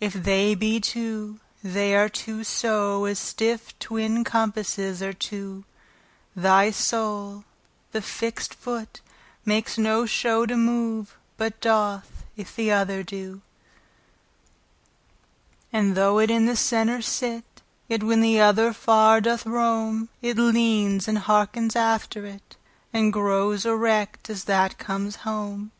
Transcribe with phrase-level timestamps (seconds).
[0.00, 5.64] If they be two, they are two so As stiffe twin compasses are two,
[6.34, 7.44] Thy soule
[7.90, 9.02] the fixt foot,
[9.44, 13.42] makes no show To move, but doth, if th' other doe.
[15.70, 17.44] And though it in the center sit,
[17.88, 22.56] Yet when the other far doth rome, It leanes, andhearkens after it,
[22.90, 25.72] And growes erect, as that comes home.